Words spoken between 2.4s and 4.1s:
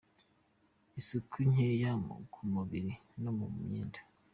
mubiri no mu myenda.